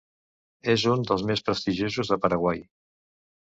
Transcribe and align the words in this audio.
És 0.73 0.85
un 0.93 1.03
dels 1.09 1.25
més 1.31 1.43
prestigiosos 1.49 2.11
de 2.15 2.19
Paraguai. 2.25 2.65